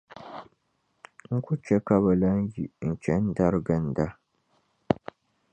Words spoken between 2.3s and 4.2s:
yi n-chani dari ginda.